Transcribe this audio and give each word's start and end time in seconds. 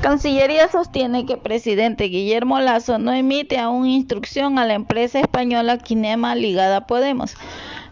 Cancillería 0.00 0.68
sostiene 0.68 1.26
que 1.26 1.36
presidente 1.36 2.04
Guillermo 2.04 2.60
Lazo 2.60 2.98
no 2.98 3.12
emite 3.12 3.58
aún 3.58 3.86
instrucción 3.86 4.58
a 4.58 4.66
la 4.66 4.74
empresa 4.74 5.20
española 5.20 5.78
Kinema 5.78 6.34
ligada 6.34 6.78
a 6.78 6.86
Podemos. 6.86 7.36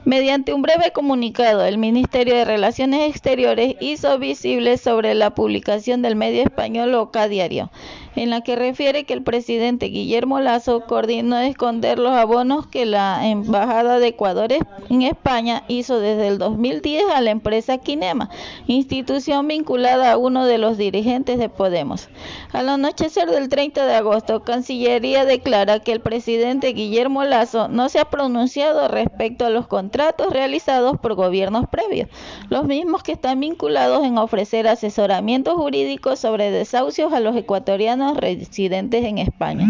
Mediante 0.04 0.54
un 0.54 0.62
breve 0.62 0.92
comunicado, 0.92 1.64
el 1.64 1.78
Ministerio 1.78 2.34
de 2.34 2.44
Relaciones 2.44 3.10
Exteriores 3.10 3.76
hizo 3.80 4.18
visible 4.18 4.78
sobre 4.78 5.14
la 5.14 5.34
publicación 5.34 6.00
del 6.00 6.16
medio 6.16 6.42
español 6.42 6.94
Oca 6.94 7.28
Diario 7.28 7.70
en 8.16 8.30
la 8.30 8.40
que 8.40 8.56
refiere 8.56 9.04
que 9.04 9.14
el 9.14 9.22
presidente 9.22 9.86
Guillermo 9.86 10.40
Lazo 10.40 10.80
coordinó 10.86 11.38
esconder 11.38 11.98
los 11.98 12.12
abonos 12.12 12.66
que 12.66 12.86
la 12.86 13.26
Embajada 13.28 13.98
de 13.98 14.08
Ecuador 14.08 14.52
en 14.88 15.02
España 15.02 15.62
hizo 15.68 16.00
desde 16.00 16.28
el 16.28 16.38
2010 16.38 17.04
a 17.14 17.20
la 17.20 17.30
empresa 17.30 17.78
Kinema, 17.78 18.30
institución 18.66 19.46
vinculada 19.46 20.12
a 20.12 20.16
uno 20.16 20.46
de 20.46 20.58
los 20.58 20.76
dirigentes 20.76 21.38
de 21.38 21.48
Podemos. 21.48 22.08
Al 22.52 22.68
anochecer 22.68 23.30
del 23.30 23.48
30 23.48 23.86
de 23.86 23.94
agosto, 23.94 24.42
Cancillería 24.42 25.24
declara 25.24 25.80
que 25.80 25.92
el 25.92 26.00
presidente 26.00 26.72
Guillermo 26.72 27.24
Lazo 27.24 27.68
no 27.68 27.88
se 27.88 28.00
ha 28.00 28.06
pronunciado 28.06 28.88
respecto 28.88 29.46
a 29.46 29.50
los 29.50 29.66
contratos 29.66 30.32
realizados 30.32 30.98
por 30.98 31.14
gobiernos 31.14 31.66
previos, 31.68 32.08
los 32.48 32.64
mismos 32.64 33.02
que 33.02 33.12
están 33.12 33.40
vinculados 33.40 34.04
en 34.04 34.18
ofrecer 34.18 34.66
asesoramiento 34.66 35.56
jurídico 35.56 36.16
sobre 36.16 36.50
desahucios 36.50 37.12
a 37.12 37.20
los 37.20 37.36
ecuatorianos 37.36 37.99
residentes 38.16 39.04
en 39.04 39.18
España. 39.18 39.64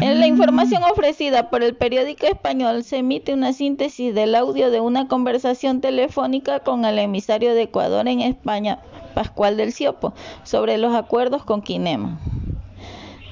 En 0.00 0.20
la 0.20 0.26
información 0.26 0.82
ofrecida 0.84 1.50
por 1.50 1.62
el 1.62 1.74
periódico 1.74 2.26
español 2.26 2.84
se 2.84 2.98
emite 2.98 3.34
una 3.34 3.52
síntesis 3.52 4.14
del 4.14 4.34
audio 4.34 4.70
de 4.70 4.80
una 4.80 5.08
conversación 5.08 5.80
telefónica 5.80 6.60
con 6.60 6.84
el 6.84 6.98
emisario 6.98 7.54
de 7.54 7.62
Ecuador 7.62 8.08
en 8.08 8.20
España, 8.20 8.80
Pascual 9.14 9.56
del 9.56 9.72
Ciopo, 9.72 10.14
sobre 10.44 10.78
los 10.78 10.94
acuerdos 10.94 11.44
con 11.44 11.62
Kinema 11.62 12.18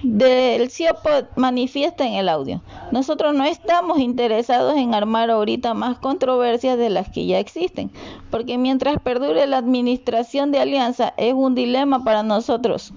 del 0.02 0.70
CIOPO 0.70 1.10
manifiesta 1.36 2.06
en 2.06 2.14
el 2.14 2.28
audio. 2.28 2.62
Nosotros 2.90 3.34
no 3.34 3.44
estamos 3.44 3.98
interesados 3.98 4.76
en 4.76 4.94
armar 4.94 5.30
ahorita 5.30 5.74
más 5.74 5.98
controversias 5.98 6.78
de 6.78 6.90
las 6.90 7.10
que 7.10 7.26
ya 7.26 7.38
existen, 7.38 7.90
porque 8.30 8.56
mientras 8.56 8.98
perdure 9.00 9.46
la 9.46 9.58
administración 9.58 10.52
de 10.52 10.60
alianza 10.60 11.12
es 11.16 11.34
un 11.34 11.54
dilema 11.54 12.04
para 12.04 12.22
nosotros. 12.22 12.92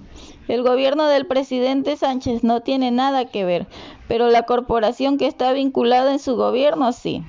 El 0.48 0.62
gobierno 0.62 1.06
del 1.06 1.26
presidente 1.26 1.96
Sánchez 1.96 2.44
no 2.44 2.60
tiene 2.60 2.90
nada 2.90 3.24
que 3.24 3.44
ver, 3.44 3.66
pero 4.08 4.28
la 4.28 4.42
corporación 4.42 5.16
que 5.16 5.26
está 5.26 5.52
vinculada 5.52 6.12
en 6.12 6.18
su 6.18 6.36
gobierno 6.36 6.92
sí. 6.92 7.22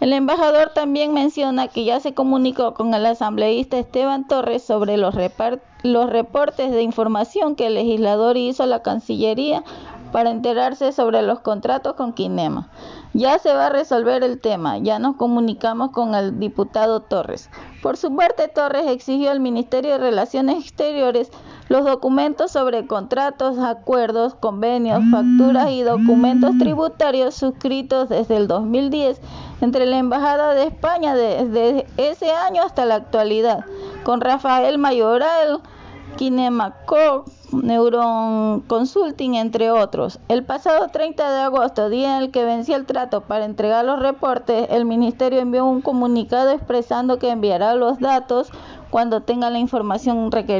El 0.00 0.12
embajador 0.12 0.72
también 0.74 1.14
menciona 1.14 1.68
que 1.68 1.84
ya 1.84 2.00
se 2.00 2.14
comunicó 2.14 2.74
con 2.74 2.92
el 2.92 3.06
asambleísta 3.06 3.78
Esteban 3.78 4.28
Torres 4.28 4.62
sobre 4.62 4.96
los, 4.96 5.14
reportes 5.14 6.70
de 6.70 6.82
información 6.82 7.56
que 7.56 7.66
el 7.66 7.74
legislador 7.74 8.36
hizo 8.36 8.62
a 8.62 8.66
la 8.66 8.82
Cancillería 8.82 9.64
para 10.16 10.30
enterarse 10.30 10.92
sobre 10.92 11.20
los 11.20 11.40
contratos 11.40 11.92
con 11.92 12.14
Kinema. 12.14 12.70
Ya 13.12 13.38
se 13.38 13.52
va 13.52 13.66
a 13.66 13.68
resolver 13.68 14.24
el 14.24 14.40
tema, 14.40 14.78
ya 14.78 14.98
nos 14.98 15.16
comunicamos 15.16 15.90
con 15.90 16.14
el 16.14 16.40
diputado 16.40 17.00
Torres. 17.00 17.50
Por 17.82 17.98
su 17.98 18.16
parte, 18.16 18.48
Torres 18.48 18.86
exigió 18.86 19.30
al 19.30 19.40
Ministerio 19.40 19.90
de 19.90 19.98
Relaciones 19.98 20.56
Exteriores 20.56 21.30
los 21.68 21.84
documentos 21.84 22.50
sobre 22.50 22.86
contratos, 22.86 23.58
acuerdos, 23.58 24.34
convenios, 24.34 25.02
facturas 25.10 25.70
y 25.70 25.82
documentos 25.82 26.56
tributarios 26.58 27.34
suscritos 27.34 28.08
desde 28.08 28.38
el 28.38 28.48
2010 28.48 29.20
entre 29.60 29.84
la 29.84 29.98
Embajada 29.98 30.54
de 30.54 30.62
España 30.62 31.14
desde 31.14 31.86
ese 31.98 32.32
año 32.32 32.62
hasta 32.62 32.86
la 32.86 32.94
actualidad, 32.94 33.66
con 34.02 34.22
Rafael 34.22 34.78
Mayoral, 34.78 35.60
Kinemaco, 36.16 37.24
Neuron 37.52 38.60
Consulting, 38.62 39.34
entre 39.34 39.70
otros. 39.70 40.18
El 40.28 40.44
pasado 40.44 40.88
30 40.88 41.30
de 41.30 41.40
agosto, 41.40 41.88
día 41.88 42.16
en 42.16 42.24
el 42.24 42.30
que 42.30 42.44
vencía 42.44 42.76
el 42.76 42.86
trato 42.86 43.20
para 43.20 43.44
entregar 43.44 43.84
los 43.84 44.00
reportes, 44.00 44.66
el 44.70 44.84
Ministerio 44.84 45.40
envió 45.40 45.64
un 45.66 45.82
comunicado 45.82 46.50
expresando 46.50 47.18
que 47.18 47.30
enviará 47.30 47.74
los 47.74 48.00
datos 48.00 48.50
cuando 48.90 49.22
tenga 49.22 49.50
la 49.50 49.58
información 49.58 50.32
requerida. 50.32 50.56